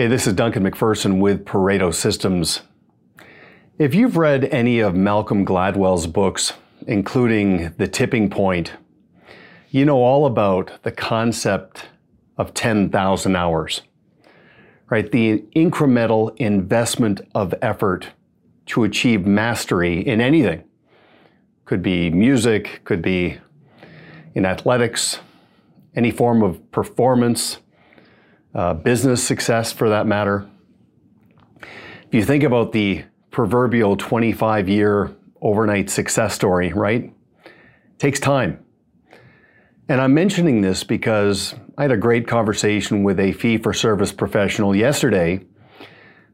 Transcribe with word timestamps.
Hey, 0.00 0.06
this 0.06 0.26
is 0.26 0.32
Duncan 0.32 0.62
MacPherson 0.62 1.20
with 1.20 1.44
Pareto 1.44 1.92
Systems. 1.92 2.62
If 3.78 3.94
you've 3.94 4.16
read 4.16 4.46
any 4.46 4.80
of 4.80 4.94
Malcolm 4.94 5.44
Gladwell's 5.44 6.06
books, 6.06 6.54
including 6.86 7.74
The 7.76 7.86
Tipping 7.86 8.30
Point, 8.30 8.72
you 9.68 9.84
know 9.84 9.98
all 9.98 10.24
about 10.24 10.82
the 10.84 10.90
concept 10.90 11.88
of 12.38 12.54
10,000 12.54 13.36
hours, 13.36 13.82
right? 14.88 15.12
The 15.12 15.44
incremental 15.54 16.34
investment 16.38 17.20
of 17.34 17.54
effort 17.60 18.08
to 18.68 18.84
achieve 18.84 19.26
mastery 19.26 20.00
in 20.00 20.22
anything. 20.22 20.64
Could 21.66 21.82
be 21.82 22.08
music, 22.08 22.80
could 22.84 23.02
be 23.02 23.36
in 24.34 24.46
athletics, 24.46 25.18
any 25.94 26.10
form 26.10 26.42
of 26.42 26.70
performance, 26.70 27.58
uh, 28.54 28.74
business 28.74 29.22
success 29.22 29.72
for 29.72 29.88
that 29.90 30.06
matter. 30.06 30.48
If 31.62 32.14
you 32.14 32.24
think 32.24 32.42
about 32.42 32.72
the 32.72 33.04
proverbial 33.30 33.96
25 33.96 34.68
year 34.68 35.14
overnight 35.40 35.90
success 35.90 36.34
story, 36.34 36.72
right? 36.72 37.12
It 37.44 37.98
takes 37.98 38.20
time. 38.20 38.64
And 39.88 40.00
I'm 40.00 40.14
mentioning 40.14 40.60
this 40.60 40.84
because 40.84 41.54
I 41.76 41.82
had 41.82 41.92
a 41.92 41.96
great 41.96 42.28
conversation 42.28 43.02
with 43.02 43.18
a 43.18 43.32
fee 43.32 43.58
for 43.58 43.72
service 43.72 44.12
professional 44.12 44.74
yesterday 44.76 45.44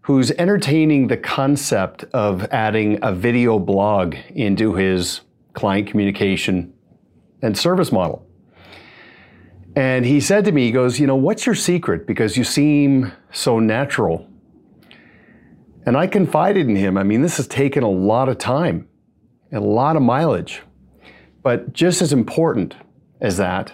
who's 0.03 0.30
entertaining 0.33 1.09
the 1.09 1.17
concept 1.17 2.05
of 2.12 2.45
adding 2.53 2.98
a 3.03 3.12
video 3.12 3.59
blog 3.59 4.14
into 4.30 4.75
his 4.75 5.23
client 5.55 5.89
communication 5.89 6.73
and 7.42 7.56
service 7.56 7.91
model. 7.91 8.27
And 9.76 10.06
he 10.06 10.20
said 10.20 10.46
to 10.46 10.52
me, 10.52 10.64
he 10.64 10.72
goes, 10.72 10.98
You 10.98 11.06
know, 11.06 11.16
what's 11.16 11.44
your 11.44 11.54
secret? 11.54 12.06
Because 12.06 12.36
you 12.36 12.44
seem 12.44 13.12
so 13.30 13.60
natural. 13.60 14.27
And 15.84 15.96
I 15.96 16.06
confided 16.06 16.66
in 16.66 16.74
him. 16.74 16.96
I 16.96 17.05
mean, 17.05 17.20
this 17.20 17.36
has 17.36 17.46
taken 17.46 17.84
a 17.84 17.91
lot 17.91 18.28
of 18.28 18.38
time 18.38 18.88
and 19.52 19.62
a 19.62 19.66
lot 19.66 19.94
of 19.94 20.02
mileage. 20.02 20.62
But 21.42 21.74
just 21.74 22.02
as 22.02 22.12
important 22.12 22.74
as 23.20 23.36
that 23.36 23.72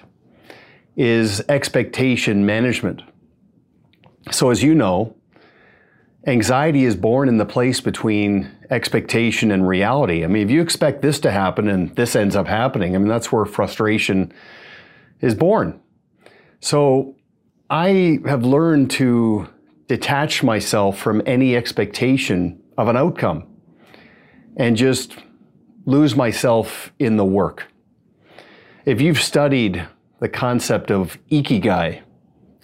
is 0.96 1.40
expectation 1.48 2.44
management. 2.44 3.00
So, 4.30 4.50
as 4.50 4.62
you 4.62 4.74
know, 4.74 5.16
anxiety 6.26 6.84
is 6.84 6.96
born 6.96 7.28
in 7.28 7.38
the 7.38 7.46
place 7.46 7.80
between 7.80 8.50
expectation 8.70 9.50
and 9.50 9.66
reality. 9.66 10.24
I 10.24 10.26
mean, 10.26 10.42
if 10.42 10.50
you 10.50 10.60
expect 10.60 11.00
this 11.00 11.18
to 11.20 11.30
happen 11.30 11.68
and 11.68 11.94
this 11.96 12.14
ends 12.14 12.36
up 12.36 12.46
happening, 12.46 12.94
I 12.94 12.98
mean, 12.98 13.08
that's 13.08 13.32
where 13.32 13.44
frustration 13.46 14.34
is 15.20 15.34
born. 15.34 15.80
So 16.62 17.16
I 17.68 18.20
have 18.24 18.44
learned 18.44 18.92
to 18.92 19.48
detach 19.88 20.44
myself 20.44 20.96
from 20.96 21.20
any 21.26 21.56
expectation 21.56 22.62
of 22.78 22.86
an 22.86 22.96
outcome 22.96 23.48
and 24.56 24.76
just 24.76 25.16
lose 25.84 26.14
myself 26.14 26.92
in 27.00 27.16
the 27.16 27.24
work. 27.24 27.66
If 28.84 29.00
you've 29.00 29.20
studied 29.20 29.88
the 30.20 30.28
concept 30.28 30.92
of 30.92 31.18
ikigai, 31.32 32.02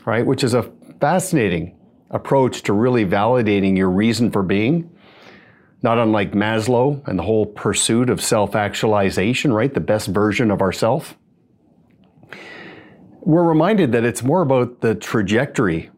right, 0.07 0.25
which 0.25 0.45
is 0.45 0.55
a 0.55 0.71
fascinating 1.01 1.77
approach 2.13 2.63
to 2.63 2.73
really 2.73 3.05
validating 3.05 3.77
your 3.77 3.91
reason 3.91 4.31
for 4.31 4.45
being, 4.45 4.97
not 5.83 5.99
unlike 5.99 6.35
Maslow 6.35 7.07
and 7.09 7.19
the 7.19 7.25
whole 7.25 7.47
pursuit 7.47 8.11
of 8.11 8.23
self 8.23 8.55
actualization, 8.55 9.53
right, 9.53 9.75
the 9.75 9.81
best 9.81 10.07
version 10.07 10.53
of 10.53 10.63
ourself 10.63 11.17
we're 13.21 13.43
reminded 13.43 13.93
that 13.93 14.05
it's 14.05 14.23
more 14.23 14.43
about 14.43 14.81
the 14.81 14.95
trajectory, 14.95 15.91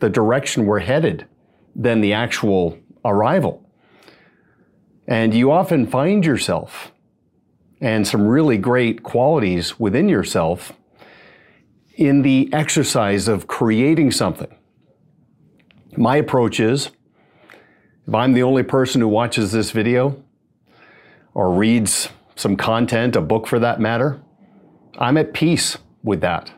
the 0.00 0.08
direction 0.08 0.66
we're 0.66 0.80
headed, 0.80 1.26
than 1.74 2.00
the 2.00 2.12
actual 2.12 2.78
arrival. 3.04 3.62
And 5.06 5.34
you 5.34 5.52
often 5.52 5.86
find 5.86 6.24
yourself 6.24 6.92
and 7.80 8.06
some 8.06 8.26
really 8.26 8.58
great 8.58 9.02
qualities 9.02 9.78
within 9.78 10.08
yourself 10.08 10.72
in 11.94 12.22
the 12.22 12.48
exercise 12.52 13.28
of 13.28 13.46
creating 13.46 14.10
something. 14.10 14.54
My 15.96 16.16
approach 16.16 16.60
is 16.60 16.90
if 18.06 18.14
I'm 18.14 18.32
the 18.32 18.42
only 18.42 18.62
person 18.62 19.00
who 19.00 19.08
watches 19.08 19.52
this 19.52 19.70
video 19.70 20.22
or 21.34 21.52
reads 21.52 22.08
some 22.34 22.56
content, 22.56 23.16
a 23.16 23.20
book 23.20 23.46
for 23.46 23.58
that 23.58 23.80
matter, 23.80 24.20
I'm 24.98 25.16
at 25.16 25.32
peace 25.32 25.78
with 26.06 26.22
that. 26.22 26.52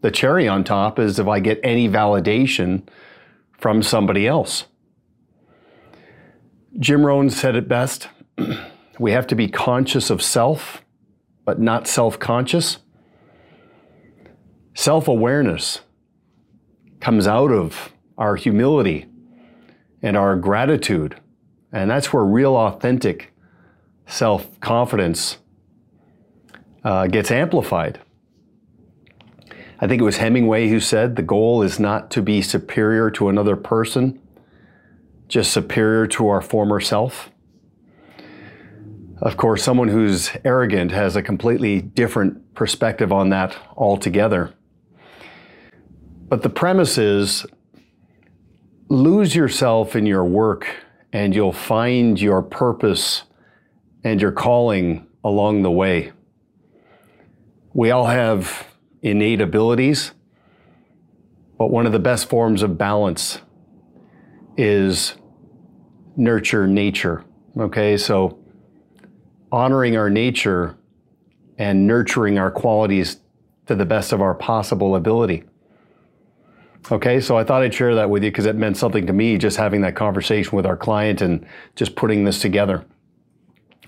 The 0.00 0.10
cherry 0.10 0.48
on 0.48 0.64
top 0.64 0.98
is 0.98 1.18
if 1.18 1.28
I 1.28 1.38
get 1.38 1.60
any 1.62 1.88
validation 1.88 2.82
from 3.52 3.82
somebody 3.82 4.26
else. 4.26 4.64
Jim 6.78 7.06
Rohn 7.06 7.30
said 7.30 7.54
it 7.54 7.68
best 7.68 8.08
we 8.98 9.12
have 9.12 9.26
to 9.28 9.34
be 9.34 9.48
conscious 9.48 10.10
of 10.10 10.22
self, 10.22 10.82
but 11.44 11.60
not 11.60 11.86
self 11.86 12.18
conscious. 12.18 12.78
Self 14.74 15.06
awareness 15.06 15.80
comes 17.00 17.26
out 17.28 17.52
of 17.52 17.92
our 18.18 18.34
humility 18.34 19.06
and 20.02 20.16
our 20.16 20.36
gratitude. 20.36 21.20
And 21.72 21.90
that's 21.90 22.12
where 22.12 22.24
real, 22.24 22.56
authentic 22.56 23.32
self 24.06 24.60
confidence 24.60 25.38
uh, 26.82 27.06
gets 27.06 27.30
amplified. 27.30 28.00
I 29.84 29.86
think 29.86 30.00
it 30.00 30.04
was 30.04 30.16
Hemingway 30.16 30.68
who 30.68 30.80
said 30.80 31.14
the 31.14 31.20
goal 31.20 31.60
is 31.60 31.78
not 31.78 32.10
to 32.12 32.22
be 32.22 32.40
superior 32.40 33.10
to 33.10 33.28
another 33.28 33.54
person, 33.54 34.18
just 35.28 35.52
superior 35.52 36.06
to 36.06 36.28
our 36.28 36.40
former 36.40 36.80
self. 36.80 37.30
Of 39.20 39.36
course, 39.36 39.62
someone 39.62 39.88
who's 39.88 40.30
arrogant 40.42 40.90
has 40.92 41.16
a 41.16 41.22
completely 41.22 41.82
different 41.82 42.54
perspective 42.54 43.12
on 43.12 43.28
that 43.28 43.58
altogether. 43.76 44.54
But 46.30 46.40
the 46.40 46.48
premise 46.48 46.96
is 46.96 47.44
lose 48.88 49.36
yourself 49.36 49.94
in 49.94 50.06
your 50.06 50.24
work 50.24 50.66
and 51.12 51.34
you'll 51.34 51.52
find 51.52 52.18
your 52.18 52.40
purpose 52.40 53.24
and 54.02 54.18
your 54.18 54.32
calling 54.32 55.06
along 55.22 55.60
the 55.60 55.70
way. 55.70 56.12
We 57.74 57.90
all 57.90 58.06
have 58.06 58.73
innate 59.04 59.40
abilities. 59.40 60.12
But 61.56 61.70
one 61.70 61.86
of 61.86 61.92
the 61.92 62.00
best 62.00 62.28
forms 62.28 62.62
of 62.62 62.76
balance 62.76 63.38
is 64.56 65.14
nurture 66.16 66.66
nature. 66.66 67.24
Okay, 67.56 67.96
so 67.96 68.40
honoring 69.52 69.96
our 69.96 70.10
nature 70.10 70.76
and 71.58 71.86
nurturing 71.86 72.38
our 72.38 72.50
qualities 72.50 73.20
to 73.66 73.76
the 73.76 73.84
best 73.84 74.12
of 74.12 74.20
our 74.20 74.34
possible 74.34 74.96
ability. 74.96 75.44
Okay, 76.90 77.20
so 77.20 77.38
I 77.38 77.44
thought 77.44 77.62
I'd 77.62 77.72
share 77.72 77.94
that 77.94 78.10
with 78.10 78.24
you 78.24 78.30
because 78.30 78.46
it 78.46 78.56
meant 78.56 78.76
something 78.76 79.06
to 79.06 79.12
me 79.12 79.38
just 79.38 79.56
having 79.56 79.82
that 79.82 79.94
conversation 79.94 80.56
with 80.56 80.66
our 80.66 80.76
client 80.76 81.20
and 81.20 81.46
just 81.76 81.94
putting 81.94 82.24
this 82.24 82.40
together. 82.40 82.84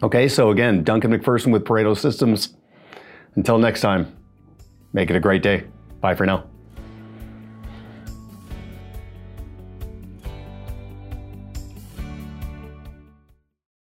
Okay, 0.03 0.29
so 0.29 0.51
again, 0.51 0.85
Duncan 0.85 1.11
MacPherson 1.11 1.53
with 1.53 1.65
Pareto 1.65 1.97
Systems. 1.97 2.55
Until 3.35 3.59
next 3.59 3.81
time. 3.81 4.26
Make 4.97 5.11
it 5.11 5.17
a 5.17 5.21
great 5.21 5.43
day. 5.43 5.65
Bye 6.01 6.15
for 6.15 6.25
now. 6.25 6.47